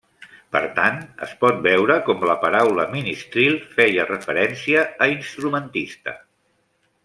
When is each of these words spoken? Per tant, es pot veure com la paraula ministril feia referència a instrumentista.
Per 0.55 0.61
tant, 0.77 0.95
es 1.25 1.33
pot 1.43 1.59
veure 1.67 1.97
com 2.07 2.25
la 2.31 2.37
paraula 2.45 2.87
ministril 2.95 3.61
feia 3.77 4.09
referència 4.11 4.89
a 5.07 5.13
instrumentista. 5.19 6.19